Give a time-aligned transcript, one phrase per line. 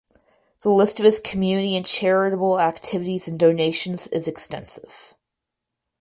[0.63, 5.13] The list of his community and charitable activities and donations is extensive.